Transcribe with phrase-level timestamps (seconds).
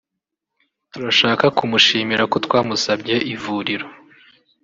[0.91, 3.87] turashaka kumushimira ko twamusabye ivuriro